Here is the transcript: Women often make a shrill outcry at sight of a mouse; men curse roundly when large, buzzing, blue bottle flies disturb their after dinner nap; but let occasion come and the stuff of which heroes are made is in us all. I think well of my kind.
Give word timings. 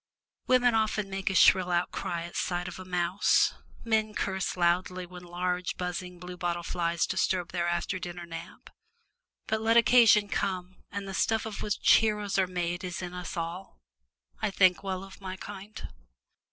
Women 0.47 0.73
often 0.73 1.11
make 1.11 1.29
a 1.29 1.35
shrill 1.35 1.69
outcry 1.69 2.23
at 2.23 2.35
sight 2.35 2.67
of 2.67 2.79
a 2.79 2.85
mouse; 2.85 3.53
men 3.85 4.15
curse 4.15 4.57
roundly 4.57 5.05
when 5.05 5.21
large, 5.23 5.77
buzzing, 5.77 6.17
blue 6.17 6.37
bottle 6.37 6.63
flies 6.63 7.05
disturb 7.05 7.51
their 7.51 7.67
after 7.67 7.99
dinner 7.99 8.25
nap; 8.25 8.71
but 9.45 9.61
let 9.61 9.77
occasion 9.77 10.27
come 10.27 10.77
and 10.89 11.07
the 11.07 11.13
stuff 11.13 11.45
of 11.45 11.61
which 11.61 11.75
heroes 11.99 12.39
are 12.39 12.47
made 12.47 12.83
is 12.83 13.03
in 13.03 13.13
us 13.13 13.37
all. 13.37 13.79
I 14.41 14.49
think 14.49 14.81
well 14.81 15.03
of 15.03 15.21
my 15.21 15.37
kind. 15.37 15.93